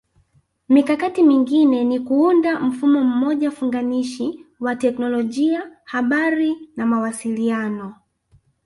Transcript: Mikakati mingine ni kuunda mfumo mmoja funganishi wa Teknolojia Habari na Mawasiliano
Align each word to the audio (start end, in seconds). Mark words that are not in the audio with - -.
Mikakati 0.69 1.23
mingine 1.23 1.83
ni 1.83 1.99
kuunda 1.99 2.59
mfumo 2.59 3.03
mmoja 3.03 3.51
funganishi 3.51 4.45
wa 4.59 4.75
Teknolojia 4.75 5.71
Habari 5.85 6.55
na 6.75 6.85
Mawasiliano 6.85 7.95